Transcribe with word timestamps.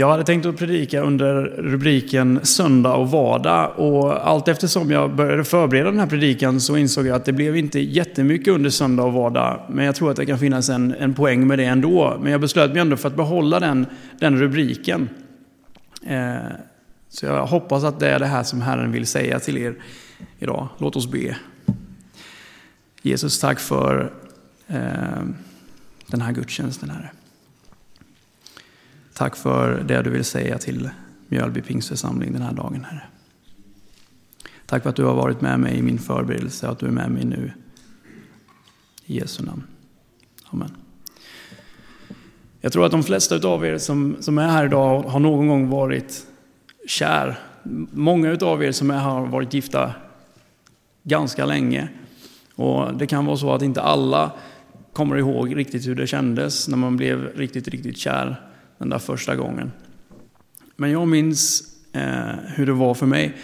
Jag 0.00 0.10
hade 0.10 0.24
tänkt 0.24 0.46
att 0.46 0.56
predika 0.56 1.00
under 1.00 1.42
rubriken 1.42 2.40
söndag 2.42 2.94
och 2.94 3.10
vardag 3.10 3.72
och 3.76 4.28
allt 4.28 4.48
eftersom 4.48 4.90
jag 4.90 5.14
började 5.14 5.44
förbereda 5.44 5.90
den 5.90 6.00
här 6.00 6.06
predikan 6.06 6.60
så 6.60 6.76
insåg 6.76 7.06
jag 7.06 7.16
att 7.16 7.24
det 7.24 7.32
blev 7.32 7.56
inte 7.56 7.80
jättemycket 7.80 8.54
under 8.54 8.70
söndag 8.70 9.02
och 9.02 9.12
vardag. 9.12 9.60
Men 9.68 9.84
jag 9.84 9.94
tror 9.94 10.10
att 10.10 10.16
det 10.16 10.26
kan 10.26 10.38
finnas 10.38 10.68
en, 10.68 10.94
en 10.94 11.14
poäng 11.14 11.46
med 11.46 11.58
det 11.58 11.64
ändå. 11.64 12.18
Men 12.22 12.32
jag 12.32 12.40
beslöt 12.40 12.70
mig 12.70 12.80
ändå 12.80 12.96
för 12.96 13.08
att 13.08 13.16
behålla 13.16 13.60
den, 13.60 13.86
den 14.20 14.38
rubriken. 14.38 15.08
Eh, 16.06 16.36
så 17.08 17.26
jag 17.26 17.46
hoppas 17.46 17.84
att 17.84 18.00
det 18.00 18.08
är 18.08 18.18
det 18.18 18.26
här 18.26 18.42
som 18.42 18.60
Herren 18.60 18.92
vill 18.92 19.06
säga 19.06 19.40
till 19.40 19.58
er 19.58 19.74
idag. 20.38 20.68
Låt 20.78 20.96
oss 20.96 21.10
be. 21.10 21.36
Jesus, 23.02 23.40
tack 23.40 23.60
för 23.60 24.12
eh, 24.66 24.76
den 26.06 26.20
här 26.20 26.32
gudstjänsten, 26.32 26.90
Herre. 26.90 27.10
Tack 29.20 29.36
för 29.36 29.82
det 29.88 30.02
du 30.02 30.10
vill 30.10 30.24
säga 30.24 30.58
till 30.58 30.90
Mjölby 31.28 31.62
pingstförsamling 31.62 32.32
den 32.32 32.42
här 32.42 32.52
dagen, 32.52 32.84
Herre. 32.84 33.02
Tack 34.66 34.82
för 34.82 34.90
att 34.90 34.96
du 34.96 35.04
har 35.04 35.14
varit 35.14 35.40
med 35.40 35.60
mig 35.60 35.78
i 35.78 35.82
min 35.82 35.98
förberedelse 35.98 36.66
och 36.66 36.72
att 36.72 36.78
du 36.78 36.86
är 36.86 36.90
med 36.90 37.10
mig 37.10 37.24
nu. 37.24 37.52
I 39.06 39.18
Jesu 39.18 39.42
namn. 39.42 39.62
Amen. 40.50 40.70
Jag 42.60 42.72
tror 42.72 42.86
att 42.86 42.90
de 42.90 43.02
flesta 43.02 43.48
av 43.48 43.66
er 43.66 43.78
som, 43.78 44.16
som 44.20 44.38
är 44.38 44.48
här 44.48 44.66
idag 44.66 45.02
har 45.02 45.20
någon 45.20 45.48
gång 45.48 45.68
varit 45.68 46.26
kär. 46.86 47.38
Många 47.90 48.38
av 48.40 48.64
er 48.64 48.72
som 48.72 48.90
är 48.90 48.98
här 48.98 49.10
har 49.10 49.26
varit 49.26 49.54
gifta 49.54 49.94
ganska 51.02 51.46
länge. 51.46 51.88
Och 52.54 52.94
det 52.94 53.06
kan 53.06 53.26
vara 53.26 53.36
så 53.36 53.52
att 53.52 53.62
inte 53.62 53.82
alla 53.82 54.32
kommer 54.92 55.16
ihåg 55.16 55.56
riktigt 55.56 55.86
hur 55.86 55.94
det 55.94 56.06
kändes 56.06 56.68
när 56.68 56.76
man 56.76 56.96
blev 56.96 57.24
riktigt, 57.36 57.68
riktigt 57.68 57.96
kär 57.96 58.49
den 58.80 58.88
där 58.88 58.98
första 58.98 59.36
gången. 59.36 59.72
Men 60.76 60.90
jag 60.90 61.08
minns 61.08 61.62
eh, 61.92 62.34
hur 62.46 62.66
det 62.66 62.72
var 62.72 62.94
för 62.94 63.06
mig. 63.06 63.36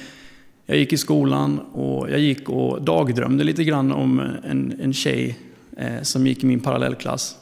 Jag 0.67 0.79
gick 0.79 0.93
i 0.93 0.97
skolan 0.97 1.59
och 1.59 2.11
jag 2.11 2.19
gick 2.19 2.49
och 2.49 2.83
dagdrömde 2.83 3.45
lite 3.45 3.65
grann 3.65 3.93
om 3.93 4.21
en, 4.45 4.81
en 4.81 4.93
tjej 4.93 5.39
eh, 5.77 6.03
som 6.03 6.27
gick 6.27 6.43
i 6.43 6.47
min 6.47 6.61
parallellklass. 6.61 7.37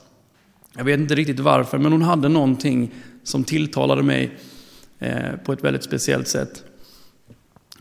Jag 0.77 0.85
vet 0.85 1.01
inte 1.01 1.15
riktigt 1.15 1.41
varför, 1.41 1.79
men 1.79 1.93
hon 1.93 2.03
hade 2.03 2.29
någonting 2.29 2.91
som 3.23 3.45
tilltalade 3.45 4.03
mig 4.03 4.31
eh, 4.99 5.37
på 5.45 5.53
ett 5.53 5.65
väldigt 5.65 5.85
speciellt 5.85 6.29
sätt. 6.29 6.65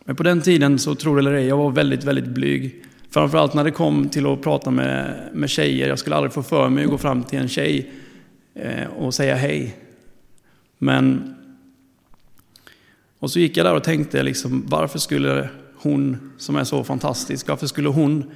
Men 0.05 0.15
på 0.15 0.23
den 0.23 0.41
tiden, 0.41 0.79
så 0.79 0.95
tror 0.95 1.15
det 1.15 1.19
eller 1.19 1.33
ej, 1.33 1.47
jag 1.47 1.57
var 1.57 1.71
väldigt, 1.71 2.03
väldigt 2.03 2.27
blyg. 2.27 2.83
Framförallt 3.09 3.53
när 3.53 3.63
det 3.63 3.71
kom 3.71 4.09
till 4.09 4.25
att 4.25 4.41
prata 4.41 4.71
med, 4.71 5.29
med 5.33 5.49
tjejer. 5.49 5.87
Jag 5.87 5.99
skulle 5.99 6.15
aldrig 6.15 6.33
få 6.33 6.43
för 6.43 6.69
mig 6.69 6.83
att 6.83 6.89
gå 6.89 6.97
fram 6.97 7.23
till 7.23 7.39
en 7.39 7.47
tjej 7.47 7.91
eh, 8.55 8.87
och 8.97 9.13
säga 9.13 9.35
hej. 9.35 9.82
Men... 10.83 11.35
Och 13.19 13.31
så 13.31 13.39
gick 13.39 13.57
jag 13.57 13.65
där 13.65 13.75
och 13.75 13.83
tänkte, 13.83 14.23
liksom, 14.23 14.63
varför 14.67 14.99
skulle 14.99 15.49
hon 15.75 16.31
som 16.37 16.55
är 16.55 16.63
så 16.63 16.83
fantastisk, 16.83 17.47
varför 17.47 17.67
skulle 17.67 17.89
hon 17.89 18.31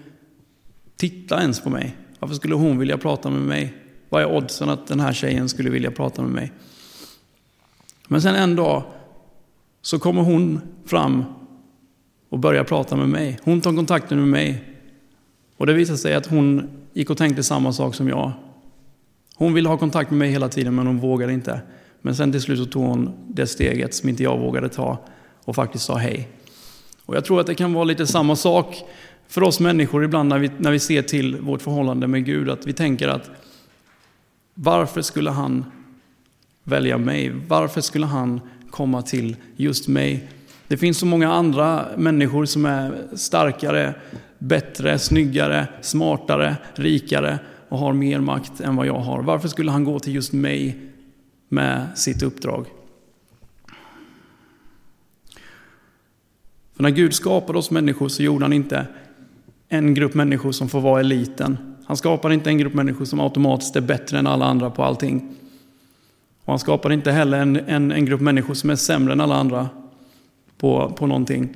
titta 0.97 1.41
ens 1.41 1.61
på 1.61 1.69
mig? 1.69 1.97
Varför 2.19 2.35
skulle 2.35 2.55
hon 2.55 2.77
vilja 2.77 2.97
prata 2.97 3.29
med 3.29 3.41
mig? 3.41 3.73
Vad 4.09 4.21
är 4.21 4.35
oddsen 4.35 4.69
att 4.69 4.87
den 4.87 4.99
här 4.99 5.13
tjejen 5.13 5.49
skulle 5.49 5.69
vilja 5.69 5.91
prata 5.91 6.21
med 6.21 6.31
mig? 6.31 6.51
Men 8.07 8.21
sen 8.21 8.35
en 8.35 8.55
dag 8.55 8.83
så 9.81 9.99
kommer 9.99 10.21
hon 10.21 10.61
fram 10.85 11.23
och 12.29 12.39
börjar 12.39 12.63
prata 12.63 12.95
med 12.95 13.09
mig. 13.09 13.39
Hon 13.43 13.61
tar 13.61 13.73
kontakten 13.75 14.19
med 14.19 14.27
mig. 14.27 14.63
Och 15.57 15.65
det 15.65 15.73
visar 15.73 15.95
sig 15.95 16.13
att 16.13 16.25
hon 16.25 16.69
gick 16.93 17.09
och 17.09 17.17
tänkte 17.17 17.43
samma 17.43 17.73
sak 17.73 17.95
som 17.95 18.07
jag. 18.07 18.31
Hon 19.35 19.53
ville 19.53 19.69
ha 19.69 19.77
kontakt 19.77 20.11
med 20.11 20.19
mig 20.19 20.31
hela 20.31 20.49
tiden 20.49 20.75
men 20.75 20.87
hon 20.87 20.99
vågade 20.99 21.33
inte. 21.33 21.61
Men 22.07 22.15
sen 22.15 22.31
till 22.31 22.41
slut 22.41 22.59
så 22.59 22.65
tog 22.65 22.83
hon 22.83 23.13
det 23.27 23.47
steget 23.47 23.93
som 23.93 24.09
inte 24.09 24.23
jag 24.23 24.39
vågade 24.39 24.69
ta 24.69 24.97
och 25.45 25.55
faktiskt 25.55 25.85
sa 25.85 25.97
hej. 25.97 26.29
Och 27.05 27.15
jag 27.15 27.25
tror 27.25 27.39
att 27.39 27.47
det 27.47 27.55
kan 27.55 27.73
vara 27.73 27.83
lite 27.83 28.07
samma 28.07 28.35
sak 28.35 28.83
för 29.27 29.43
oss 29.43 29.59
människor 29.59 30.03
ibland 30.03 30.29
när 30.29 30.39
vi, 30.39 30.51
när 30.57 30.71
vi 30.71 30.79
ser 30.79 31.01
till 31.01 31.35
vårt 31.35 31.61
förhållande 31.61 32.07
med 32.07 32.25
Gud. 32.25 32.49
Att 32.49 32.67
vi 32.67 32.73
tänker 32.73 33.07
att 33.07 33.29
varför 34.53 35.01
skulle 35.01 35.29
han 35.31 35.65
välja 36.63 36.97
mig? 36.97 37.31
Varför 37.47 37.81
skulle 37.81 38.05
han 38.05 38.41
komma 38.71 39.01
till 39.01 39.35
just 39.55 39.87
mig? 39.87 40.29
Det 40.67 40.77
finns 40.77 40.97
så 40.97 41.05
många 41.05 41.33
andra 41.33 41.85
människor 41.97 42.45
som 42.45 42.65
är 42.65 43.07
starkare, 43.15 43.93
bättre, 44.39 44.99
snyggare, 44.99 45.67
smartare, 45.81 46.55
rikare 46.75 47.39
och 47.69 47.79
har 47.79 47.93
mer 47.93 48.19
makt 48.19 48.61
än 48.61 48.75
vad 48.75 48.87
jag 48.87 48.99
har. 48.99 49.23
Varför 49.23 49.47
skulle 49.47 49.71
han 49.71 49.83
gå 49.83 49.99
till 49.99 50.15
just 50.15 50.33
mig 50.33 50.87
med 51.49 51.87
sitt 51.95 52.23
uppdrag. 52.23 52.65
För 56.75 56.83
när 56.83 56.89
Gud 56.89 57.13
skapade 57.13 57.59
oss 57.59 57.71
människor 57.71 58.09
så 58.09 58.23
gjorde 58.23 58.45
han 58.45 58.53
inte 58.53 58.87
en 59.69 59.93
grupp 59.93 60.13
människor 60.13 60.51
som 60.51 60.69
får 60.69 60.81
vara 60.81 60.99
eliten. 60.99 61.57
Han 61.85 61.97
skapade 61.97 62.33
inte 62.33 62.49
en 62.49 62.57
grupp 62.57 62.73
människor 62.73 63.05
som 63.05 63.19
automatiskt 63.19 63.75
är 63.75 63.81
bättre 63.81 64.19
än 64.19 64.27
alla 64.27 64.45
andra 64.45 64.69
på 64.69 64.83
allting. 64.83 65.35
Och 66.43 66.53
han 66.53 66.59
skapade 66.59 66.93
inte 66.93 67.11
heller 67.11 67.39
en, 67.39 67.55
en, 67.55 67.91
en 67.91 68.05
grupp 68.05 68.21
människor 68.21 68.53
som 68.53 68.69
är 68.69 68.75
sämre 68.75 69.13
än 69.13 69.21
alla 69.21 69.35
andra 69.35 69.69
på, 70.57 70.93
på 70.97 71.07
någonting. 71.07 71.55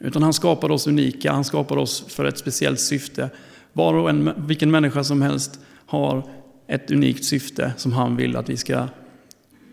Utan 0.00 0.22
han 0.22 0.32
skapade 0.32 0.74
oss 0.74 0.86
unika, 0.86 1.32
han 1.32 1.44
skapade 1.44 1.80
oss 1.80 2.04
för 2.08 2.24
ett 2.24 2.38
speciellt 2.38 2.80
syfte. 2.80 3.30
Var 3.72 3.94
och 3.94 4.10
en, 4.10 4.46
vilken 4.46 4.70
människa 4.70 5.04
som 5.04 5.22
helst 5.22 5.60
har 5.86 6.22
ett 6.68 6.90
unikt 6.90 7.24
syfte 7.24 7.72
som 7.76 7.92
han 7.92 8.16
vill 8.16 8.36
att 8.36 8.48
vi 8.48 8.56
ska 8.56 8.88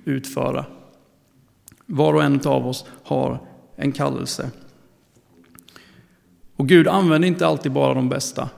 utföra. 0.06 0.66
Var 1.86 2.14
och 2.14 2.24
en 2.24 2.40
av 2.46 2.68
oss 2.68 2.86
har 3.04 3.40
en 3.76 3.92
kallelse. 3.92 4.52
Och 6.56 6.68
Gud 6.68 6.88
använder 6.88 7.28
inte 7.28 7.48
alltid 7.48 7.72
bara 7.72 7.94
de 7.94 8.10
bästa. 8.10 8.50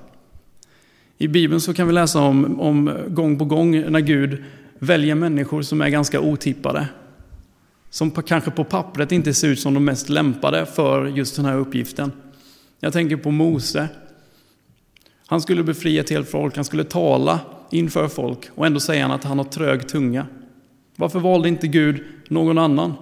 I 1.18 1.28
Bibeln 1.28 1.62
så 1.62 1.74
kan 1.74 1.88
vi 1.88 1.94
läsa 1.94 2.22
om, 2.22 2.60
om 2.60 2.98
gång 3.08 3.40
på 3.40 3.46
gång 3.46 3.92
när 3.92 4.00
Gud 4.00 4.44
väljer 4.80 5.16
människor 5.16 5.62
som 5.62 5.82
är 5.82 5.90
ganska 5.90 6.20
otippade. 6.20 6.88
Som 7.90 8.12
på, 8.12 8.22
kanske 8.22 8.52
på 8.52 8.64
pappret 8.64 9.12
inte 9.12 9.34
ser 9.34 9.48
ut 9.48 9.60
som 9.60 9.74
de 9.74 9.86
mest 9.86 10.10
lämpade 10.10 10.66
för 10.66 11.06
just 11.06 11.36
den 11.36 11.46
här 11.46 11.58
uppgiften. 11.58 12.12
Jag 12.80 12.94
tänker 12.94 13.18
på 13.18 13.32
Mose. 13.32 13.88
Han 15.26 15.42
skulle 15.42 15.64
befria 15.64 16.02
ett 16.02 16.10
helt 16.10 16.30
folk, 16.30 16.56
han 16.56 16.66
skulle 16.66 16.84
tala 16.84 17.40
inför 17.70 18.08
folk 18.08 18.50
och 18.56 18.66
ändå 18.66 18.80
säger 18.80 19.02
han 19.02 19.12
att 19.12 19.24
han 19.24 19.38
har 19.38 19.46
trög 19.46 19.88
tunga. 19.88 20.28
Varför 20.96 21.20
valde 21.20 21.50
inte 21.50 21.68
Gud 21.68 22.04
någon 22.28 22.58
annan 22.58 22.94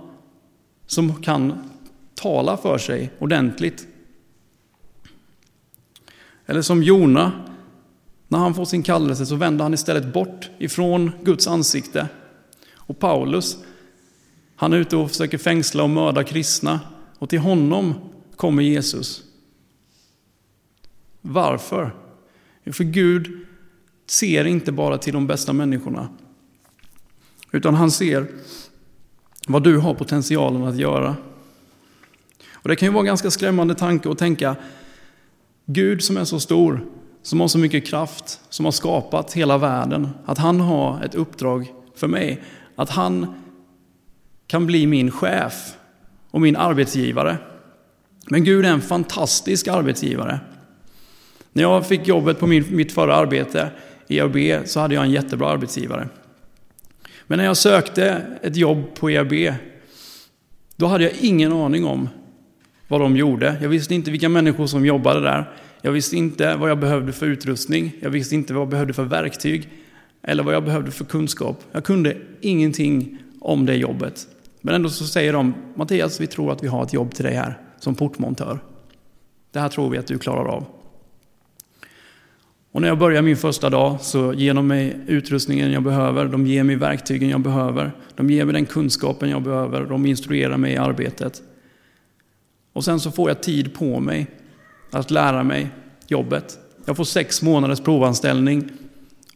som 0.86 1.24
kan 1.24 1.70
tala 2.16 2.58
för 2.58 2.78
sig 2.78 3.12
ordentligt? 3.20 3.88
Eller 6.46 6.62
som 6.62 6.84
Jona, 6.84 7.32
när 8.28 8.40
han 8.40 8.56
får 8.56 8.66
sin 8.66 8.84
kallelse 8.84 9.26
så 9.26 9.36
vänder 9.36 9.64
han 9.64 9.74
istället 9.74 10.14
bort 10.14 10.50
ifrån 10.58 11.12
Guds 11.24 11.48
ansikte. 11.48 12.08
Och 12.76 13.00
Paulus, 13.00 13.58
han 14.56 14.74
är 14.74 14.78
ute 14.78 14.98
och 14.98 15.10
försöker 15.10 15.38
fängsla 15.38 15.84
och 15.84 15.90
mörda 15.90 16.24
kristna 16.24 16.80
och 17.20 17.30
till 17.30 17.40
honom 17.40 17.94
kommer 18.36 18.64
Jesus. 18.64 19.24
Varför? 21.22 21.96
För 22.72 22.84
Gud 22.84 23.46
ser 24.06 24.46
inte 24.46 24.72
bara 24.72 24.98
till 24.98 25.14
de 25.14 25.28
bästa 25.28 25.54
människorna. 25.54 26.10
Utan 27.52 27.76
han 27.76 27.92
ser 27.92 28.28
vad 29.48 29.64
du 29.64 29.78
har 29.78 29.94
potentialen 29.94 30.64
att 30.64 30.78
göra. 30.78 31.16
Och 32.54 32.70
Det 32.70 32.76
kan 32.76 32.88
ju 32.88 32.94
vara 32.94 33.02
en 33.02 33.06
ganska 33.06 33.32
skrämmande 33.32 33.76
tanke 33.76 34.12
att 34.12 34.18
tänka, 34.18 34.56
Gud 35.66 36.04
som 36.04 36.18
är 36.18 36.24
så 36.24 36.40
stor, 36.40 36.86
som 37.22 37.40
har 37.40 37.48
så 37.48 37.58
mycket 37.58 37.88
kraft, 37.88 38.40
som 38.50 38.66
har 38.66 38.72
skapat 38.72 39.34
hela 39.34 39.58
världen, 39.58 40.10
att 40.26 40.38
han 40.38 40.60
har 40.60 41.04
ett 41.04 41.16
uppdrag 41.16 41.74
för 41.96 42.08
mig. 42.08 42.44
Att 42.76 42.90
han 42.90 43.36
kan 44.48 44.66
bli 44.66 44.88
min 44.88 45.12
chef 45.12 45.74
och 46.32 46.42
min 46.42 46.56
arbetsgivare. 46.56 47.38
Men 48.28 48.44
Gud 48.44 48.66
är 48.66 48.70
en 48.70 48.82
fantastisk 48.82 49.68
arbetsgivare. 49.68 50.40
När 51.54 51.64
jag 51.64 51.88
fick 51.88 52.08
jobbet 52.08 52.40
på 52.40 52.48
min, 52.48 52.66
mitt 52.70 52.92
förra 52.92 53.16
arbete 53.16 53.72
EAB 54.08 54.68
så 54.68 54.80
hade 54.80 54.96
jag 54.96 55.04
en 55.04 55.12
jättebra 55.12 55.50
arbetsgivare. 55.50 56.10
Men 57.28 57.38
när 57.38 57.46
jag 57.46 57.58
sökte 57.58 58.22
ett 58.42 58.56
jobb 58.56 58.96
på 58.96 59.10
EAB, 59.10 59.34
då 60.76 60.86
hade 60.86 61.04
jag 61.04 61.14
ingen 61.22 61.54
aning 61.54 61.86
om 61.86 62.10
vad 62.88 63.02
de 63.02 63.18
gjorde. 63.18 63.58
Jag 63.62 63.70
visste 63.70 63.96
inte 63.96 64.12
vilka 64.12 64.30
människor 64.30 64.68
som 64.68 64.86
jobbade 64.86 65.20
där. 65.20 65.52
Jag 65.82 65.92
visste 65.92 66.18
inte 66.18 66.56
vad 66.56 66.70
jag 66.70 66.80
behövde 66.80 67.12
för 67.12 67.26
utrustning. 67.26 67.92
Jag 68.02 68.10
visste 68.10 68.36
inte 68.36 68.54
vad 68.54 68.62
jag 68.62 68.70
behövde 68.70 68.94
för 68.94 69.04
verktyg. 69.04 69.70
Eller 70.24 70.44
vad 70.44 70.54
jag 70.54 70.64
behövde 70.64 70.92
för 70.92 71.06
kunskap. 71.06 71.64
Jag 71.72 71.84
kunde 71.84 72.18
ingenting 72.42 73.18
om 73.42 73.66
det 73.66 73.76
jobbet. 73.76 74.28
Men 74.62 74.76
ändå 74.76 74.90
så 74.90 75.06
säger 75.06 75.34
de, 75.34 75.54
Mattias, 75.76 76.22
vi 76.22 76.28
tror 76.28 76.52
att 76.52 76.64
vi 76.64 76.68
har 76.68 76.84
ett 76.84 76.94
jobb 76.94 77.14
till 77.14 77.26
dig 77.26 77.34
här 77.34 77.60
som 77.80 77.96
portmontör. 77.96 78.60
Det 79.52 79.60
här 79.60 79.70
tror 79.70 79.90
vi 79.90 79.98
att 79.98 80.08
du 80.08 80.18
klarar 80.18 80.46
av. 80.46 80.66
Och 82.76 82.82
när 82.82 82.88
jag 82.88 82.98
börjar 82.98 83.22
min 83.22 83.38
första 83.38 83.70
dag 83.70 84.02
så 84.02 84.34
ger 84.34 84.54
de 84.54 84.68
mig 84.68 84.98
utrustningen 85.08 85.72
jag 85.72 85.84
behöver, 85.84 86.26
de 86.26 86.48
ger 86.48 86.64
mig 86.64 86.76
verktygen 86.76 87.30
jag 87.30 87.42
behöver, 87.42 87.92
de 88.16 88.30
ger 88.30 88.46
mig 88.46 88.54
den 88.54 88.66
kunskapen 88.66 89.30
jag 89.30 89.44
behöver, 89.44 89.86
de 89.86 90.06
instruerar 90.06 90.58
mig 90.58 90.74
i 90.74 90.78
arbetet. 90.78 91.42
Och 92.74 92.84
sen 92.86 93.00
så 93.00 93.12
får 93.12 93.30
jag 93.30 93.44
tid 93.44 93.74
på 93.74 94.00
mig 94.00 94.28
att 94.92 95.12
lära 95.12 95.44
mig 95.44 95.70
jobbet. 96.08 96.60
Jag 96.86 96.98
får 96.98 97.04
sex 97.04 97.42
månaders 97.42 97.80
provanställning. 97.80 98.70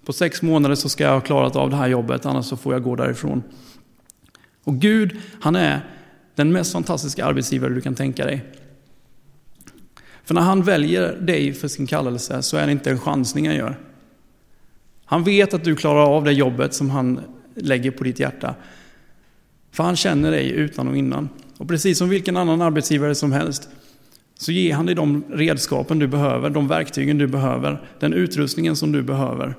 På 0.06 0.14
sex 0.14 0.42
månader 0.42 0.76
så 0.76 0.90
ska 0.90 1.04
jag 1.04 1.12
ha 1.12 1.22
klarat 1.22 1.56
av 1.56 1.70
det 1.70 1.76
här 1.76 1.88
jobbet, 1.88 2.26
annars 2.26 2.46
så 2.46 2.58
får 2.58 2.74
jag 2.74 2.84
gå 2.84 2.96
därifrån. 2.96 3.44
Och 4.64 4.76
Gud, 4.76 5.18
han 5.42 5.56
är 5.56 5.86
den 6.36 6.52
mest 6.52 6.74
fantastiska 6.74 7.26
arbetsgivare 7.26 7.74
du 7.74 7.82
kan 7.82 7.96
tänka 7.96 8.26
dig. 8.26 8.46
För 10.30 10.34
när 10.34 10.42
han 10.42 10.64
väljer 10.64 11.16
dig 11.16 11.54
för 11.54 11.68
sin 11.68 11.88
kallelse 11.88 12.42
så 12.42 12.58
är 12.58 12.66
det 12.66 12.72
inte 12.72 12.90
en 12.90 13.00
chansning 13.00 13.48
han 13.48 13.56
gör. 13.56 13.80
Han 15.06 15.24
vet 15.24 15.54
att 15.54 15.64
du 15.64 15.76
klarar 15.76 16.16
av 16.16 16.24
det 16.24 16.32
jobbet 16.32 16.74
som 16.74 16.90
han 16.90 17.20
lägger 17.56 17.92
på 17.92 18.04
ditt 18.04 18.20
hjärta. 18.20 18.56
För 19.72 19.84
han 19.84 19.96
känner 19.96 20.32
dig 20.32 20.52
utan 20.52 20.88
och 20.88 20.98
innan. 20.98 21.30
Och 21.58 21.68
precis 21.68 21.98
som 21.98 22.10
vilken 22.10 22.38
annan 22.38 22.62
arbetsgivare 22.62 23.16
som 23.16 23.32
helst 23.32 23.70
så 24.40 24.52
ger 24.52 24.74
han 24.74 24.86
dig 24.86 24.96
de 24.96 25.24
redskapen 25.30 26.00
du 26.00 26.08
behöver, 26.08 26.50
de 26.50 26.68
verktygen 26.68 27.18
du 27.18 27.28
behöver, 27.28 27.82
den 28.00 28.14
utrustningen 28.14 28.76
som 28.76 28.92
du 28.92 29.02
behöver 29.02 29.56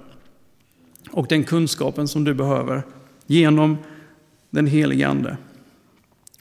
och 1.11 1.27
den 1.29 1.45
kunskapen 1.45 2.09
som 2.09 2.25
du 2.25 2.35
behöver 2.35 2.83
genom 3.27 3.79
den 4.51 4.67
helige 4.67 5.09
Ande. 5.09 5.37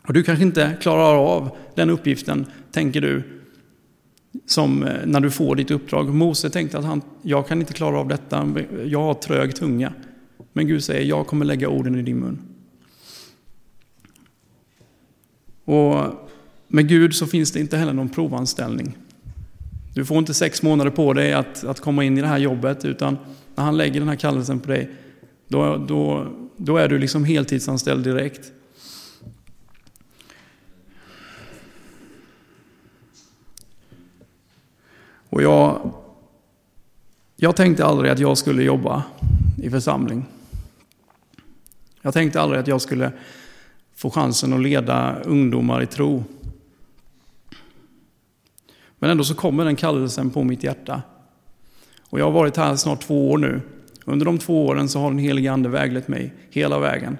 Och 0.08 0.14
du 0.14 0.24
kanske 0.24 0.46
inte 0.46 0.78
klarar 0.82 1.16
av 1.16 1.58
den 1.76 1.90
uppgiften, 1.90 2.46
tänker 2.72 3.02
du, 3.02 3.39
som 4.52 4.84
eh, 4.84 5.06
när 5.06 5.20
du 5.20 5.32
får 5.32 5.56
ditt 5.56 5.72
uppdrag. 5.72 6.14
Mose 6.14 6.50
tänkte 6.50 6.78
att 6.78 6.86
han, 6.86 7.02
jag 7.22 7.48
kan 7.48 7.60
inte 7.60 7.74
klara 7.74 8.00
av 8.00 8.08
detta, 8.08 8.54
jag 8.86 9.02
har 9.02 9.14
trög 9.14 9.56
tunga. 9.56 9.94
Men 10.54 10.68
Gud 10.68 10.84
säger, 10.84 11.06
jag 11.06 11.28
kommer 11.28 11.46
lägga 11.46 11.70
orden 11.70 11.96
i 11.96 12.02
din 12.02 12.20
mun. 12.20 12.40
Och 15.66 16.06
med 16.68 16.88
Gud 16.88 17.16
så 17.16 17.28
finns 17.28 17.52
det 17.52 17.60
inte 17.60 17.78
heller 17.78 17.94
någon 17.94 18.10
provanställning. 18.10 18.98
Du 19.94 20.06
får 20.06 20.18
inte 20.18 20.34
sex 20.34 20.62
månader 20.62 20.92
på 20.92 21.14
dig 21.14 21.34
att, 21.34 21.64
att 21.64 21.80
komma 21.80 22.04
in 22.04 22.18
i 22.18 22.22
det 22.22 22.28
här 22.28 22.38
jobbet, 22.38 22.86
utan 22.86 23.18
när 23.56 23.64
han 23.64 23.78
lägger 23.78 24.00
den 24.00 24.10
här 24.10 24.16
kallelsen 24.16 24.60
på 24.60 24.72
dig, 24.72 24.90
då, 25.48 25.78
då, 25.78 26.28
då 26.58 26.78
är 26.78 26.88
du 26.88 27.00
liksom 27.00 27.24
heltidsanställd 27.24 28.04
direkt. 28.04 28.52
Och 35.30 35.44
jag, 35.44 35.94
jag 37.36 37.56
tänkte 37.56 37.86
aldrig 37.86 38.12
att 38.12 38.20
jag 38.20 38.38
skulle 38.38 38.64
jobba 38.64 39.04
i 39.58 39.70
församling. 39.70 40.26
Jag 42.02 42.14
tänkte 42.14 42.42
aldrig 42.42 42.60
att 42.60 42.68
jag 42.68 42.82
skulle 42.82 43.12
få 43.96 44.10
chansen 44.10 44.54
att 44.54 44.62
leda 44.62 45.20
ungdomar 45.24 45.82
i 45.82 45.86
tro. 45.86 46.24
Men 49.00 49.10
ändå 49.10 49.24
så 49.24 49.36
kommer 49.36 49.66
den 49.66 49.76
kallelsen 49.76 50.30
på 50.30 50.44
mitt 50.44 50.64
hjärta. 50.64 51.02
Och 52.10 52.20
jag 52.20 52.26
har 52.26 52.32
varit 52.32 52.58
här 52.58 52.76
snart 52.76 53.02
två 53.02 53.32
år 53.32 53.38
nu. 53.38 53.62
Under 54.06 54.26
de 54.26 54.38
två 54.38 54.66
åren 54.66 54.90
så 54.90 55.00
har 55.00 55.10
den 55.10 55.20
helige 55.20 55.52
Ande 55.52 55.70
väglett 55.70 56.08
mig 56.08 56.34
hela 56.50 56.80
vägen. 56.80 57.18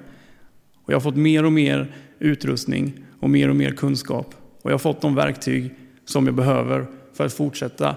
Och 0.76 0.94
jag 0.94 0.96
har 0.96 1.02
fått 1.02 1.16
mer 1.16 1.46
och 1.46 1.52
mer 1.52 1.96
utrustning 2.20 2.94
och 3.20 3.30
mer 3.30 3.50
och 3.50 3.56
mer 3.56 3.72
kunskap. 3.72 4.36
Och 4.62 4.72
jag 4.72 4.74
har 4.74 4.80
fått 4.80 5.02
de 5.02 5.16
verktyg 5.16 5.76
som 6.06 6.26
jag 6.26 6.36
behöver 6.36 6.88
för 7.20 7.26
att 7.26 7.34
fortsätta 7.34 7.96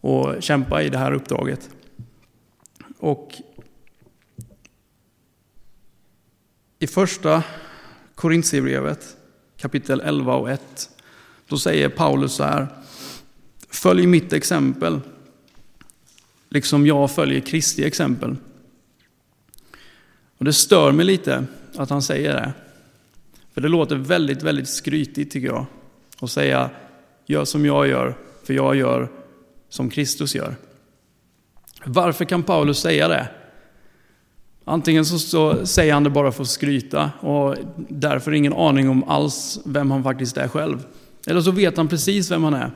och 0.00 0.42
kämpa 0.42 0.82
i 0.82 0.88
det 0.88 0.98
här 0.98 1.12
uppdraget. 1.12 1.70
Och 2.98 3.34
i 6.78 6.86
första 6.86 7.42
Korintierbrevet 8.14 9.16
kapitel 9.56 10.00
11 10.00 10.34
och 10.34 10.50
1 10.50 10.90
då 11.48 11.58
säger 11.58 11.88
Paulus 11.88 12.32
så 12.32 12.44
här 12.44 12.68
Följ 13.68 14.06
mitt 14.06 14.32
exempel, 14.32 15.00
liksom 16.48 16.86
jag 16.86 17.10
följer 17.10 17.40
Kristi 17.40 17.84
exempel. 17.84 18.36
Och 20.38 20.44
Det 20.44 20.52
stör 20.52 20.92
mig 20.92 21.06
lite 21.06 21.44
att 21.76 21.90
han 21.90 22.02
säger 22.02 22.32
det. 22.32 22.52
För 23.52 23.60
det 23.60 23.68
låter 23.68 23.96
väldigt, 23.96 24.42
väldigt 24.42 24.68
skrytigt 24.68 25.32
tycker 25.32 25.48
jag. 25.48 25.66
Att 26.20 26.30
säga, 26.30 26.70
gör 27.26 27.44
som 27.44 27.66
jag 27.66 27.88
gör, 27.88 28.27
för 28.48 28.54
jag 28.54 28.76
gör 28.76 29.08
som 29.68 29.90
Kristus 29.90 30.34
gör. 30.34 30.56
Varför 31.84 32.24
kan 32.24 32.42
Paulus 32.42 32.78
säga 32.78 33.08
det? 33.08 33.28
Antingen 34.64 35.04
så, 35.04 35.18
så, 35.18 35.66
säger 35.66 35.94
han 35.94 36.04
det 36.04 36.10
bara 36.10 36.32
för 36.32 36.42
att 36.42 36.48
skryta 36.48 37.10
och 37.20 37.56
därför 37.88 38.32
ingen 38.32 38.52
aning 38.52 38.88
om 38.88 39.04
alls 39.04 39.60
vem 39.64 39.90
han 39.90 40.02
faktiskt 40.02 40.36
är 40.36 40.48
själv. 40.48 40.86
Eller 41.26 41.40
så 41.40 41.50
vet 41.50 41.76
han 41.76 41.88
precis 41.88 42.30
vem 42.30 42.44
han 42.44 42.54
är. 42.54 42.70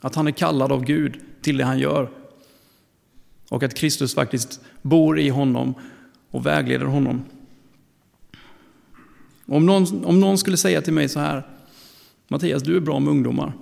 Att 0.00 0.14
han 0.14 0.26
är 0.26 0.32
kallad 0.32 0.72
av 0.72 0.84
Gud 0.84 1.20
till 1.42 1.56
det 1.56 1.64
han 1.64 1.78
gör. 1.78 2.10
Och 3.48 3.62
att 3.62 3.74
Kristus 3.74 4.14
faktiskt 4.14 4.60
bor 4.82 5.18
i 5.18 5.28
honom 5.28 5.74
och 6.30 6.46
vägleder 6.46 6.86
honom. 6.86 7.24
Om 9.46 9.66
någon, 9.66 10.04
om 10.04 10.20
någon 10.20 10.38
skulle 10.38 10.56
säga 10.56 10.82
till 10.82 10.92
mig 10.92 11.08
så 11.08 11.20
här, 11.20 11.53
Mattias 12.28 12.62
du 12.62 12.76
är 12.76 12.80
bra 12.80 13.00
med 13.00 13.10
ungdomar. 13.10 13.52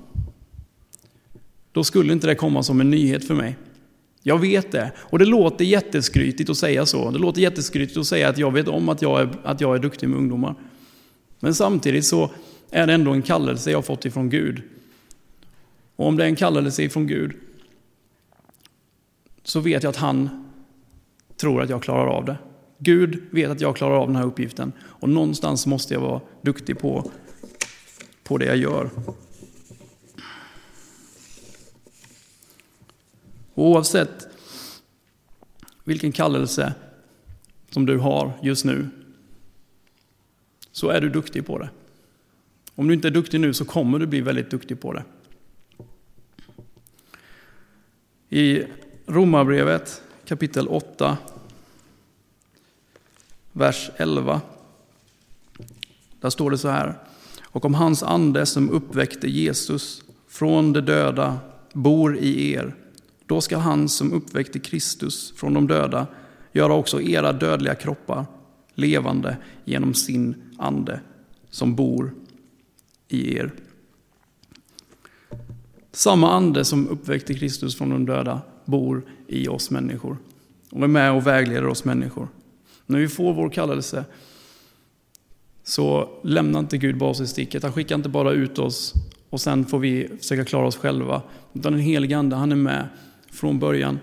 Då 1.73 1.85
skulle 1.85 2.13
inte 2.13 2.27
det 2.27 2.35
komma 2.35 2.63
som 2.63 2.81
en 2.81 2.91
nyhet 2.91 3.25
för 3.25 3.35
mig. 3.35 3.57
Jag 4.23 4.39
vet 4.39 4.73
det. 4.73 4.93
Och 4.97 5.19
det 5.19 5.25
låter 5.25 5.65
jätteskrytigt 5.65 6.51
att 6.51 6.57
säga 6.57 6.87
så. 6.87 7.11
Det 7.11 7.19
låter 7.19 7.41
jätteskrytigt 7.41 7.97
att 7.97 8.07
säga 8.07 8.29
att 8.29 8.39
jag 8.39 8.53
vet 8.53 8.69
om 8.69 8.89
att 8.89 9.03
jag 9.03 9.21
är, 9.21 9.29
att 9.45 9.61
jag 9.61 9.75
är 9.75 9.79
duktig 9.79 10.09
med 10.09 10.19
ungdomar. 10.19 10.55
Men 11.41 11.55
samtidigt 11.55 12.05
så 12.05 12.31
är 12.71 12.87
det 12.87 12.93
ändå 12.93 13.11
en 13.11 13.23
kallelse 13.23 13.71
jag 13.71 13.85
fått 13.85 14.05
ifrån 14.05 14.31
Gud. 14.31 14.63
Och 15.97 16.07
om 16.07 16.17
det 16.17 16.25
är 16.25 16.29
en 16.29 16.37
kallelse 16.37 16.83
ifrån 16.83 17.07
Gud 17.07 17.33
så 19.45 19.61
vet 19.61 19.83
jag 19.83 19.91
att 19.91 19.97
han 19.97 20.45
tror 21.37 21.63
att 21.63 21.71
jag 21.71 21.83
klarar 21.83 22.07
av 22.07 22.25
det. 22.25 22.37
Gud 22.79 23.23
vet 23.31 23.51
att 23.51 23.61
jag 23.61 23.77
klarar 23.77 23.95
av 23.95 24.07
den 24.07 24.17
här 24.17 24.27
uppgiften 24.27 24.73
och 24.81 25.09
någonstans 25.09 25.67
måste 25.67 25.95
jag 25.95 26.01
vara 26.01 26.21
duktig 26.43 26.79
på, 26.79 27.11
på 28.23 28.39
det 28.39 28.45
jag 28.45 28.57
gör. 28.57 28.91
Oavsett 33.55 34.29
vilken 35.85 36.13
kallelse 36.13 36.75
som 37.71 37.87
du 37.87 37.99
har 37.99 38.33
just 38.43 38.65
nu 38.65 38.89
så 40.73 40.89
är 40.89 41.01
du 41.01 41.09
duktig 41.09 41.47
på 41.47 41.59
det. 41.59 41.71
Om 42.75 42.89
du 42.89 42.95
inte 42.95 43.09
är 43.09 43.13
duktig 43.13 43.41
nu 43.41 43.55
så 43.55 43.65
kommer 43.65 43.99
du 43.99 44.07
bli 44.07 44.21
väldigt 44.21 44.51
duktig 44.51 44.81
på 44.81 44.93
det. 44.93 45.05
I 48.29 48.65
Romarbrevet 49.07 50.03
kapitel 50.25 50.69
8, 50.69 51.19
vers 53.53 53.91
11. 53.97 54.41
Där 56.21 56.31
står 56.31 56.51
det 56.51 56.59
så 56.59 56.69
här. 56.69 56.99
Och 57.53 57.65
om 57.65 57.75
hans 57.75 58.03
ande 58.03 58.47
som 58.47 58.71
uppväckte 58.71 59.29
Jesus 59.29 60.03
från 60.29 60.73
de 60.73 60.81
döda 60.81 61.39
bor 61.73 62.17
i 62.17 62.53
er, 62.53 62.75
då 63.27 63.41
ska 63.41 63.57
han 63.57 63.89
som 63.89 64.13
uppväckte 64.13 64.59
Kristus 64.59 65.33
från 65.37 65.55
de 65.55 65.67
döda 65.67 66.07
göra 66.53 66.75
också 66.75 67.01
era 67.01 67.33
dödliga 67.33 67.75
kroppar 67.75 68.27
levande 68.75 69.37
genom 69.65 69.95
sin 69.95 70.35
ande 70.59 71.01
som 71.51 71.75
bor 71.75 72.15
i 73.09 73.37
er. 73.37 73.53
Samma 75.93 76.33
ande 76.33 76.65
som 76.65 76.89
uppväckte 76.89 77.35
Kristus 77.35 77.77
från 77.77 77.91
de 77.91 78.07
döda 78.07 78.41
bor 78.65 79.03
i 79.27 79.49
oss 79.49 79.71
människor 79.71 80.17
och 80.71 80.83
är 80.83 80.87
med 80.87 81.13
och 81.13 81.27
vägleder 81.27 81.67
oss 81.67 81.85
människor. 81.85 82.29
När 82.87 82.99
vi 82.99 83.09
får 83.09 83.35
vår 83.35 83.51
kallelse 83.51 84.05
så 85.63 86.09
lämnar 86.23 86.61
inte 86.61 86.79
Gud 86.79 86.99
bara 86.99 87.11
oss 87.11 87.21
i 87.21 87.27
sticket. 87.27 87.63
Han 87.63 87.73
skickar 87.73 87.95
inte 87.95 88.09
bara 88.09 88.33
ut 88.33 88.59
oss 88.59 88.95
och 89.31 89.41
sen 89.41 89.67
får 89.67 89.79
vi 89.79 90.09
försöka 90.19 90.45
klara 90.45 90.67
oss 90.67 90.77
själva. 90.77 91.23
Utan 91.53 91.73
den 91.73 91.81
helige 91.81 92.19
Ande, 92.19 92.37
han 92.37 92.53
är 92.53 92.57
med 92.57 92.89
från 93.31 93.59
början 93.59 93.99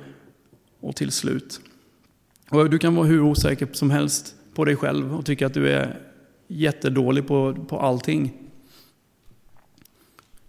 och 0.79 0.95
till 0.95 1.11
slut. 1.11 1.59
Och 2.49 2.69
du 2.69 2.79
kan 2.79 2.95
vara 2.95 3.07
hur 3.07 3.21
osäker 3.21 3.67
som 3.71 3.89
helst 3.91 4.35
på 4.53 4.65
dig 4.65 4.75
själv 4.75 5.15
och 5.15 5.25
tycka 5.25 5.45
att 5.45 5.53
du 5.53 5.69
är 5.69 5.99
jättedålig 6.47 7.27
på, 7.27 7.65
på 7.69 7.79
allting. 7.79 8.33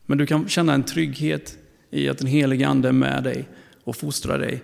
Men 0.07 0.19
du 0.19 0.27
kan 0.27 0.49
känna 0.49 0.75
en 0.75 0.83
trygghet 0.83 1.59
i 1.91 2.09
att 2.09 2.19
den 2.19 2.27
helige 2.27 2.69
Ande 2.69 2.89
är 2.89 2.93
med 2.93 3.25
dig 3.25 3.49
och 3.85 3.97
fostrar 3.97 4.39
dig 4.39 4.63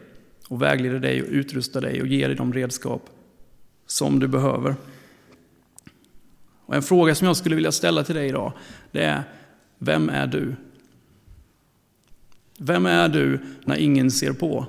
och 0.49 0.63
vägleder 0.63 0.99
dig 0.99 1.23
och 1.23 1.29
utrustar 1.31 1.81
dig 1.81 2.01
och 2.01 2.07
ger 2.07 2.29
dig 2.29 2.37
de 2.37 2.53
redskap 2.53 3.11
som 3.87 4.19
du 4.19 4.29
behöver. 4.29 4.77
Och 6.67 6.75
en 6.75 6.83
fråga 6.83 7.15
som 7.15 7.27
jag 7.27 7.37
skulle 7.37 7.55
vilja 7.55 7.73
ställa 7.73 8.05
till 8.05 8.15
dig 8.15 8.29
idag, 8.29 8.53
det 8.91 9.05
är, 9.05 9.23
vem 9.79 10.09
är 10.09 10.27
du? 10.27 10.57
Vem 12.59 12.87
är 12.87 13.09
du 13.09 13.41
när 13.65 13.77
ingen 13.77 14.11
ser 14.11 14.33
på? 14.33 14.67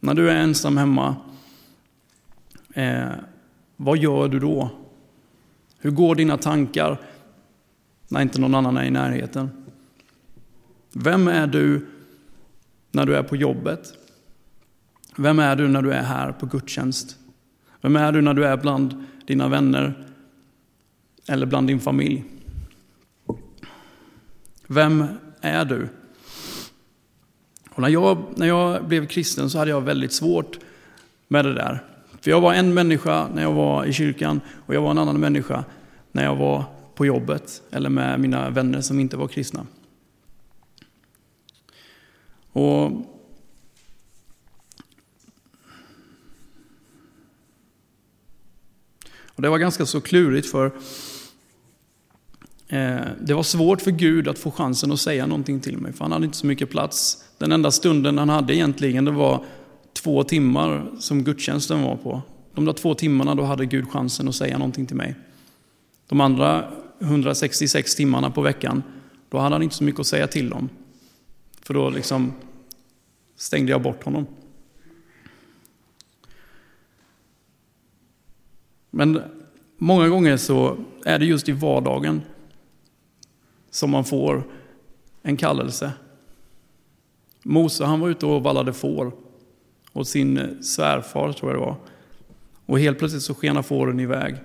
När 0.00 0.14
du 0.14 0.30
är 0.30 0.36
ensam 0.36 0.76
hemma, 0.76 1.16
eh, 2.74 3.10
vad 3.76 3.98
gör 3.98 4.28
du 4.28 4.38
då? 4.38 4.70
Hur 5.78 5.90
går 5.90 6.14
dina 6.14 6.36
tankar 6.36 7.00
när 8.08 8.22
inte 8.22 8.40
någon 8.40 8.54
annan 8.54 8.76
är 8.76 8.84
i 8.84 8.90
närheten? 8.90 9.50
Vem 10.92 11.28
är 11.28 11.46
du 11.46 11.86
när 12.90 13.06
du 13.06 13.16
är 13.16 13.22
på 13.22 13.36
jobbet? 13.36 13.92
Vem 15.16 15.38
är 15.38 15.56
du 15.56 15.68
när 15.68 15.82
du 15.82 15.92
är 15.92 16.02
här 16.02 16.32
på 16.32 16.46
gudstjänst? 16.46 17.16
Vem 17.80 17.96
är 17.96 18.12
du 18.12 18.20
när 18.20 18.34
du 18.34 18.46
är 18.46 18.56
bland 18.56 19.04
dina 19.26 19.48
vänner 19.48 20.09
eller 21.30 21.46
bland 21.46 21.66
din 21.66 21.80
familj? 21.80 22.24
Vem 24.66 25.06
är 25.40 25.64
du? 25.64 25.88
Och 27.70 27.82
när, 27.82 27.88
jag, 27.88 28.24
när 28.36 28.46
jag 28.46 28.84
blev 28.84 29.06
kristen 29.06 29.50
så 29.50 29.58
hade 29.58 29.70
jag 29.70 29.80
väldigt 29.80 30.12
svårt 30.12 30.58
med 31.28 31.44
det 31.44 31.54
där. 31.54 31.84
För 32.20 32.30
jag 32.30 32.40
var 32.40 32.54
en 32.54 32.74
människa 32.74 33.28
när 33.34 33.42
jag 33.42 33.52
var 33.52 33.84
i 33.84 33.92
kyrkan 33.92 34.40
och 34.66 34.74
jag 34.74 34.82
var 34.82 34.90
en 34.90 34.98
annan 34.98 35.20
människa 35.20 35.64
när 36.12 36.24
jag 36.24 36.36
var 36.36 36.64
på 36.94 37.06
jobbet 37.06 37.62
eller 37.70 37.90
med 37.90 38.20
mina 38.20 38.50
vänner 38.50 38.80
som 38.80 39.00
inte 39.00 39.16
var 39.16 39.28
kristna. 39.28 39.66
Och 42.52 42.92
och 49.40 49.42
det 49.42 49.48
var 49.48 49.58
ganska 49.58 49.86
så 49.86 50.00
klurigt 50.00 50.50
för 50.50 50.72
Eh, 52.72 53.00
det 53.20 53.34
var 53.34 53.42
svårt 53.42 53.82
för 53.82 53.90
Gud 53.90 54.28
att 54.28 54.38
få 54.38 54.50
chansen 54.50 54.92
att 54.92 55.00
säga 55.00 55.26
någonting 55.26 55.60
till 55.60 55.78
mig, 55.78 55.92
för 55.92 56.04
han 56.04 56.12
hade 56.12 56.24
inte 56.24 56.36
så 56.36 56.46
mycket 56.46 56.70
plats. 56.70 57.24
Den 57.38 57.52
enda 57.52 57.70
stunden 57.70 58.18
han 58.18 58.28
hade 58.28 58.54
egentligen, 58.54 59.04
det 59.04 59.10
var 59.10 59.44
två 59.92 60.24
timmar 60.24 60.86
som 60.98 61.24
gudstjänsten 61.24 61.82
var 61.82 61.96
på. 61.96 62.22
De 62.54 62.64
där 62.64 62.72
två 62.72 62.94
timmarna 62.94 63.34
då 63.34 63.42
hade 63.42 63.66
Gud 63.66 63.88
chansen 63.88 64.28
att 64.28 64.34
säga 64.34 64.58
någonting 64.58 64.86
till 64.86 64.96
mig. 64.96 65.14
De 66.08 66.20
andra 66.20 66.72
166 67.00 67.94
timmarna 67.94 68.30
på 68.30 68.40
veckan, 68.42 68.82
då 69.28 69.38
hade 69.38 69.54
han 69.54 69.62
inte 69.62 69.74
så 69.74 69.84
mycket 69.84 70.00
att 70.00 70.06
säga 70.06 70.26
till 70.26 70.52
om. 70.52 70.68
För 71.62 71.74
då 71.74 71.90
liksom 71.90 72.32
stängde 73.36 73.72
jag 73.72 73.82
bort 73.82 74.04
honom. 74.04 74.26
Men 78.90 79.22
många 79.78 80.08
gånger 80.08 80.36
så 80.36 80.76
är 81.04 81.18
det 81.18 81.24
just 81.24 81.48
i 81.48 81.52
vardagen 81.52 82.22
som 83.70 83.90
man 83.90 84.04
får 84.04 84.44
en 85.22 85.36
kallelse. 85.36 85.92
Mose 87.42 87.84
han 87.84 88.00
var 88.00 88.08
ute 88.08 88.26
och 88.26 88.42
vallade 88.42 88.72
får 88.72 89.12
åt 89.92 90.08
sin 90.08 90.62
svärfar, 90.62 91.32
tror 91.32 91.52
jag 91.52 91.60
det 91.60 91.66
var. 91.66 91.76
Och 92.66 92.80
helt 92.80 92.98
plötsligt 92.98 93.22
så 93.22 93.34
skenar 93.34 93.62
fåren 93.62 94.00
iväg. 94.00 94.36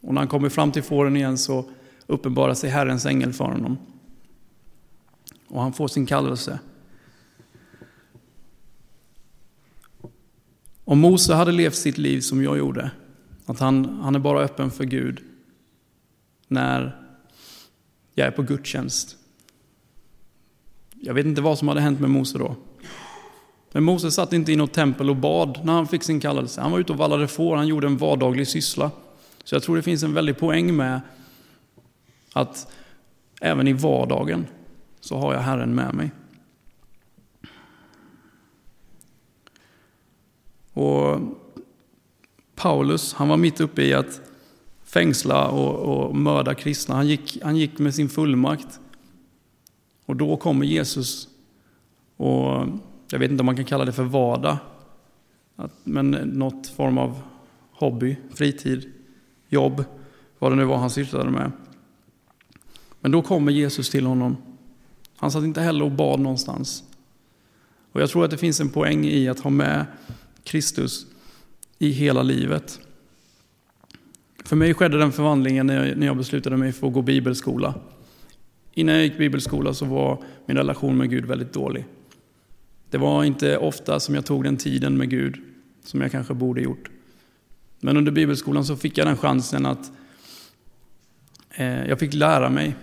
Och 0.00 0.14
när 0.14 0.20
han 0.20 0.28
kommer 0.28 0.48
fram 0.48 0.72
till 0.72 0.82
fåren 0.82 1.16
igen 1.16 1.38
så 1.38 1.64
uppenbarar 2.06 2.54
sig 2.54 2.70
Herrens 2.70 3.06
ängel 3.06 3.32
för 3.32 3.44
honom. 3.44 3.78
Och 5.48 5.62
han 5.62 5.72
får 5.72 5.88
sin 5.88 6.06
kallelse. 6.06 6.58
Om 10.84 10.98
Mose 10.98 11.34
hade 11.34 11.52
levt 11.52 11.74
sitt 11.74 11.98
liv 11.98 12.20
som 12.20 12.42
jag 12.42 12.58
gjorde, 12.58 12.90
att 13.46 13.60
han, 13.60 14.00
han 14.02 14.14
är 14.14 14.18
bara 14.18 14.40
öppen 14.40 14.70
för 14.70 14.84
Gud 14.84 15.20
när 16.48 17.07
jag 18.18 18.26
är 18.26 18.30
på 18.30 18.42
gudstjänst. 18.42 19.16
Jag 21.00 21.14
vet 21.14 21.26
inte 21.26 21.40
vad 21.40 21.58
som 21.58 21.68
hade 21.68 21.80
hänt 21.80 22.00
med 22.00 22.10
Mose 22.10 22.38
då. 22.38 22.56
Men 23.72 23.84
Mose 23.84 24.10
satt 24.10 24.32
inte 24.32 24.52
i 24.52 24.56
något 24.56 24.72
tempel 24.72 25.10
och 25.10 25.16
bad 25.16 25.60
när 25.64 25.72
han 25.72 25.86
fick 25.86 26.02
sin 26.02 26.20
kallelse. 26.20 26.60
Han 26.60 26.72
var 26.72 26.78
ute 26.78 26.92
och 26.92 26.98
vallade 26.98 27.28
får, 27.28 27.56
han 27.56 27.66
gjorde 27.66 27.86
en 27.86 27.96
vardaglig 27.96 28.48
syssla. 28.48 28.90
Så 29.44 29.54
jag 29.54 29.62
tror 29.62 29.76
det 29.76 29.82
finns 29.82 30.02
en 30.02 30.14
väldig 30.14 30.38
poäng 30.38 30.76
med 30.76 31.00
att 32.32 32.72
även 33.40 33.68
i 33.68 33.72
vardagen 33.72 34.46
så 35.00 35.16
har 35.16 35.34
jag 35.34 35.40
Herren 35.40 35.74
med 35.74 35.94
mig. 35.94 36.10
Och 40.72 41.20
Paulus, 42.54 43.14
han 43.14 43.28
var 43.28 43.36
mitt 43.36 43.60
uppe 43.60 43.82
i 43.82 43.94
att 43.94 44.27
fängsla 44.88 45.48
och, 45.48 45.74
och 45.74 46.16
mörda 46.16 46.54
kristna. 46.54 46.94
Han 46.94 47.08
gick, 47.08 47.38
han 47.42 47.56
gick 47.56 47.78
med 47.78 47.94
sin 47.94 48.08
fullmakt. 48.08 48.80
Och 50.06 50.16
då 50.16 50.36
kommer 50.36 50.66
Jesus 50.66 51.28
och 52.16 52.66
jag 53.10 53.18
vet 53.18 53.30
inte 53.30 53.40
om 53.40 53.46
man 53.46 53.56
kan 53.56 53.64
kalla 53.64 53.84
det 53.84 53.92
för 53.92 54.02
vardag, 54.04 54.56
men 55.84 56.10
något 56.10 56.66
form 56.66 56.98
av 56.98 57.22
hobby, 57.72 58.16
fritid, 58.34 58.92
jobb, 59.48 59.84
vad 60.38 60.52
det 60.52 60.56
nu 60.56 60.64
var 60.64 60.76
han 60.76 60.90
sysslade 60.90 61.30
med. 61.30 61.52
Men 63.00 63.10
då 63.10 63.22
kommer 63.22 63.52
Jesus 63.52 63.90
till 63.90 64.06
honom. 64.06 64.36
Han 65.16 65.30
satt 65.30 65.44
inte 65.44 65.60
heller 65.60 65.84
och 65.84 65.90
bad 65.90 66.20
någonstans. 66.20 66.84
Och 67.92 68.00
jag 68.00 68.10
tror 68.10 68.24
att 68.24 68.30
det 68.30 68.38
finns 68.38 68.60
en 68.60 68.70
poäng 68.70 69.04
i 69.04 69.28
att 69.28 69.40
ha 69.40 69.50
med 69.50 69.86
Kristus 70.44 71.06
i 71.78 71.90
hela 71.90 72.22
livet. 72.22 72.80
För 74.48 74.56
mig 74.56 74.74
skedde 74.74 74.98
den 74.98 75.12
förvandlingen 75.12 75.66
när 75.66 76.06
jag 76.06 76.16
beslutade 76.16 76.56
mig 76.56 76.72
för 76.72 76.86
att 76.86 76.92
gå 76.92 77.02
bibelskola. 77.02 77.74
Innan 78.74 78.94
jag 78.94 79.04
gick 79.04 79.18
bibelskola 79.18 79.74
så 79.74 79.84
var 79.84 80.22
min 80.46 80.56
relation 80.56 80.96
med 80.96 81.10
Gud 81.10 81.24
väldigt 81.24 81.52
dålig. 81.52 81.84
Det 82.90 82.98
var 82.98 83.24
inte 83.24 83.58
ofta 83.58 84.00
som 84.00 84.14
jag 84.14 84.26
tog 84.26 84.44
den 84.44 84.56
tiden 84.56 84.98
med 84.98 85.10
Gud 85.10 85.36
som 85.84 86.00
jag 86.00 86.10
kanske 86.10 86.34
borde 86.34 86.60
gjort. 86.60 86.90
Men 87.80 87.96
under 87.96 88.12
bibelskolan 88.12 88.64
så 88.64 88.76
fick 88.76 88.98
jag 88.98 89.06
den 89.06 89.16
chansen 89.16 89.66
att 89.66 89.92
eh, 91.50 91.86
jag 91.88 91.98
fick 91.98 92.14
lära 92.14 92.50
mig 92.50 92.76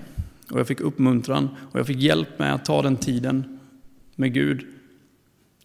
och 0.51 0.60
jag 0.60 0.67
fick 0.67 0.81
uppmuntran 0.81 1.50
och 1.72 1.79
jag 1.79 1.88
fick 1.88 1.98
hjälp 1.98 2.39
med 2.39 2.53
att 2.53 2.65
ta 2.65 2.81
den 2.81 2.98
tiden 2.98 3.60
med 4.15 4.34
Gud. 4.34 4.65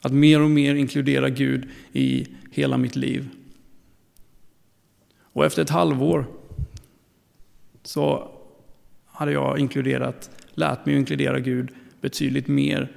Att 0.01 0.13
mer 0.13 0.41
och 0.41 0.51
mer 0.51 0.75
inkludera 0.75 1.29
Gud 1.29 1.69
i 1.93 2.27
hela 2.51 2.79
mitt 2.79 2.97
liv. 2.97 3.29
Och 5.33 5.45
efter 5.45 5.63
ett 5.63 5.71
halvår 5.71 6.27
så 7.83 8.31
hade 9.07 9.33
jag 9.33 9.59
inkluderat, 9.59 10.31
lärt 10.55 10.87
mig 10.87 10.95
att 10.95 10.99
inkludera 10.99 11.41
Gud 11.41 11.71
betydligt 12.01 12.49
mer 12.49 12.97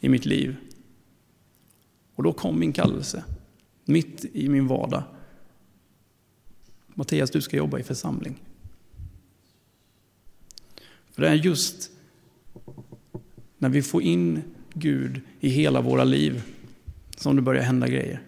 i 0.00 0.08
mitt 0.08 0.26
liv. 0.26 0.56
Och 2.14 2.22
då 2.22 2.32
kom 2.32 2.58
min 2.58 2.72
kallelse, 2.72 3.24
mitt 3.84 4.24
i 4.32 4.48
min 4.48 4.66
vardag. 4.66 5.02
Mattias, 6.86 7.30
du 7.30 7.40
ska 7.40 7.56
jobba 7.56 7.78
i 7.78 7.82
församling. 7.82 8.42
För 11.10 11.22
det 11.22 11.28
är 11.28 11.34
just 11.34 11.90
när 13.58 13.68
vi 13.68 13.82
får 13.82 14.02
in 14.02 14.42
Gud 14.72 15.20
i 15.40 15.48
hela 15.48 15.80
våra 15.80 16.04
liv 16.04 16.42
som 17.16 17.36
det 17.36 17.42
börjar 17.42 17.62
hända 17.62 17.88
grejer. 17.88 18.22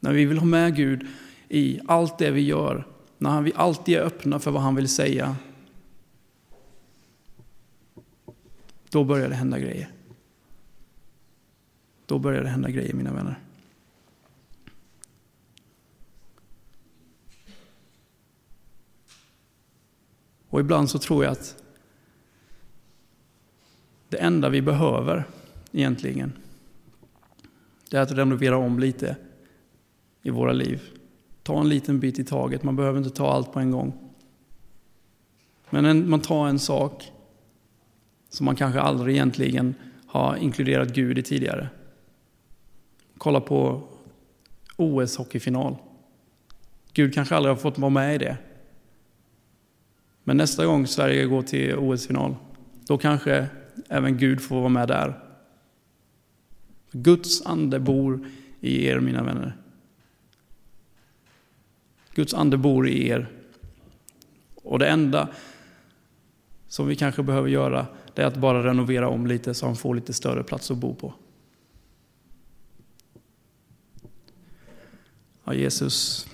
När 0.00 0.12
vi 0.12 0.24
vill 0.24 0.38
ha 0.38 0.46
med 0.46 0.76
Gud 0.76 1.06
i 1.52 1.80
allt 1.86 2.18
det 2.18 2.30
vi 2.30 2.40
gör, 2.40 2.86
när 3.18 3.42
vi 3.42 3.52
alltid 3.56 3.94
är 3.94 4.02
öppna 4.02 4.38
för 4.38 4.50
vad 4.50 4.62
han 4.62 4.74
vill 4.74 4.88
säga, 4.88 5.36
då 8.90 9.04
börjar 9.04 9.28
det 9.28 9.34
hända 9.34 9.58
grejer. 9.58 9.90
Då 12.06 12.18
börjar 12.18 12.42
det 12.42 12.48
hända 12.48 12.70
grejer, 12.70 12.94
mina 12.94 13.12
vänner. 13.12 13.40
Och 20.48 20.60
ibland 20.60 20.90
så 20.90 20.98
tror 20.98 21.24
jag 21.24 21.32
att 21.32 21.62
det 24.08 24.16
enda 24.16 24.48
vi 24.48 24.62
behöver 24.62 25.24
egentligen, 25.72 26.32
det 27.90 27.96
är 27.96 28.02
att 28.02 28.12
renovera 28.12 28.56
om 28.56 28.78
lite 28.78 29.16
i 30.22 30.30
våra 30.30 30.52
liv. 30.52 31.01
Ta 31.42 31.60
en 31.60 31.68
liten 31.68 32.00
bit 32.00 32.18
i 32.18 32.24
taget, 32.24 32.62
man 32.62 32.76
behöver 32.76 32.98
inte 32.98 33.10
ta 33.10 33.32
allt 33.32 33.52
på 33.52 33.60
en 33.60 33.70
gång. 33.70 33.92
Men 35.70 35.84
en, 35.84 36.10
man 36.10 36.20
tar 36.20 36.48
en 36.48 36.58
sak 36.58 37.12
som 38.28 38.46
man 38.46 38.56
kanske 38.56 38.80
aldrig 38.80 39.14
egentligen 39.14 39.74
har 40.06 40.36
inkluderat 40.36 40.94
Gud 40.94 41.18
i 41.18 41.22
tidigare. 41.22 41.68
Kolla 43.18 43.40
på 43.40 43.82
OS-hockeyfinal. 44.76 45.76
Gud 46.92 47.14
kanske 47.14 47.36
aldrig 47.36 47.54
har 47.54 47.60
fått 47.60 47.78
vara 47.78 47.90
med 47.90 48.14
i 48.14 48.18
det. 48.18 48.36
Men 50.24 50.36
nästa 50.36 50.66
gång 50.66 50.86
Sverige 50.86 51.24
går 51.24 51.42
till 51.42 51.76
OS-final, 51.76 52.36
då 52.86 52.98
kanske 52.98 53.46
även 53.88 54.16
Gud 54.16 54.40
får 54.40 54.56
vara 54.56 54.68
med 54.68 54.88
där. 54.88 55.18
Guds 56.92 57.46
ande 57.46 57.80
bor 57.80 58.26
i 58.60 58.86
er, 58.86 59.00
mina 59.00 59.22
vänner. 59.22 59.61
Guds 62.14 62.34
ande 62.34 62.56
bor 62.56 62.88
i 62.88 63.08
er. 63.08 63.28
Och 64.54 64.78
det 64.78 64.88
enda 64.88 65.28
som 66.68 66.86
vi 66.86 66.96
kanske 66.96 67.22
behöver 67.22 67.48
göra, 67.48 67.86
det 68.14 68.22
är 68.22 68.26
att 68.26 68.36
bara 68.36 68.64
renovera 68.64 69.08
om 69.08 69.26
lite 69.26 69.54
så 69.54 69.66
han 69.66 69.76
får 69.76 69.94
lite 69.94 70.12
större 70.12 70.42
plats 70.42 70.70
att 70.70 70.76
bo 70.76 70.94
på. 70.94 71.14
Ja, 75.44 75.54
Jesus, 75.54 76.26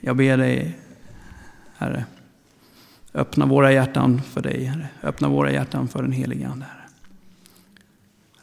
jag 0.00 0.16
ber 0.16 0.36
dig, 0.36 0.78
Herre, 1.76 2.04
öppna 3.14 3.46
våra 3.46 3.72
hjärtan 3.72 4.22
för 4.22 4.42
dig, 4.42 4.64
Herre. 4.64 4.88
Öppna 5.02 5.28
våra 5.28 5.52
hjärtan 5.52 5.88
för 5.88 6.02
den 6.02 6.12
helige 6.12 6.48
Ande, 6.48 6.64
Herre. 6.64 6.88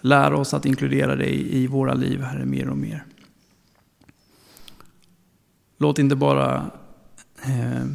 Lär 0.02 0.34
oss 0.34 0.54
att 0.54 0.66
inkludera 0.66 1.16
dig 1.16 1.56
i 1.56 1.68
våra 1.68 1.94
liv, 1.94 2.22
Herre, 2.22 2.46
mer 2.46 2.70
och 2.70 2.78
mer. 2.78 3.06
Låt 5.82 6.00
inte 6.00 6.16
bara 6.16 6.72
eh, 7.46 7.86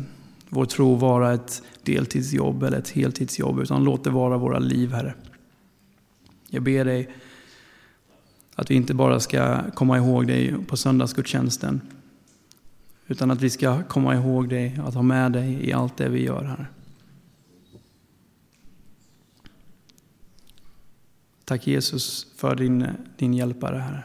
vår 0.48 0.64
tro 0.64 0.94
vara 0.94 1.34
ett 1.34 1.62
deltidsjobb 1.82 2.62
eller 2.62 2.78
ett 2.78 2.88
heltidsjobb, 2.88 3.60
utan 3.60 3.84
låt 3.84 4.04
det 4.04 4.10
vara 4.10 4.38
våra 4.38 4.58
liv, 4.58 4.92
Herre. 4.92 5.14
Jag 6.48 6.62
ber 6.62 6.84
dig 6.84 7.14
att 8.54 8.70
vi 8.70 8.74
inte 8.74 8.94
bara 8.94 9.20
ska 9.20 9.70
komma 9.70 9.96
ihåg 9.98 10.26
dig 10.26 10.54
på 10.66 10.76
söndagsgudstjänsten, 10.76 11.80
utan 13.06 13.30
att 13.30 13.40
vi 13.40 13.50
ska 13.50 13.82
komma 13.82 14.14
ihåg 14.14 14.48
dig, 14.48 14.80
att 14.84 14.94
ha 14.94 15.02
med 15.02 15.32
dig 15.32 15.68
i 15.68 15.72
allt 15.72 15.96
det 15.96 16.08
vi 16.08 16.24
gör, 16.24 16.44
Herre. 16.44 16.66
Tack 21.44 21.66
Jesus 21.66 22.26
för 22.36 22.54
din, 22.54 22.86
din 23.16 23.34
hjälpare, 23.34 23.78
Herre. 23.78 24.02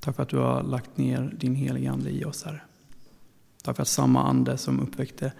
Tack 0.00 0.16
för 0.16 0.22
att 0.22 0.28
du 0.28 0.36
har 0.38 0.62
lagt 0.62 0.96
ner 0.96 1.34
din 1.38 1.54
heliga 1.54 1.92
Ande 1.92 2.10
i 2.10 2.24
oss, 2.24 2.44
Herre. 2.44 2.60
Tack 3.62 3.76
för 3.76 3.82
att 3.82 3.88
samma 3.88 4.22
ande 4.22 4.58
som 4.58 4.80
uppväckte 4.80 5.32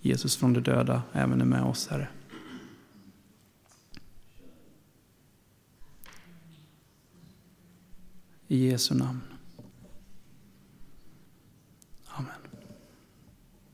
Jesus 0.00 0.36
från 0.36 0.52
de 0.52 0.60
döda 0.60 1.02
även 1.12 1.40
är 1.40 1.44
med 1.44 1.62
oss, 1.62 1.88
Herre. 1.88 2.08
I 8.48 8.68
Jesu 8.70 8.94
namn. 8.94 9.33